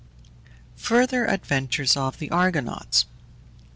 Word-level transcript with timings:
FURTHER 0.77 1.25
ADVENTURES 1.27 1.95
OF 1.95 2.17
THE 2.17 2.31
ARGONAUTS. 2.31 3.05